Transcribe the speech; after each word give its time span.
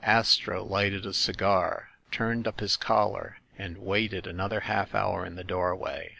Astro 0.03 0.63
lighted 0.65 1.05
a 1.05 1.13
cigar, 1.13 1.89
turned 2.09 2.47
up 2.47 2.59
his 2.59 2.75
collar 2.75 3.37
and 3.55 3.77
waited 3.77 4.25
another 4.25 4.61
half 4.61 4.95
hour 4.95 5.23
in 5.27 5.35
the 5.35 5.43
doorway. 5.43 6.09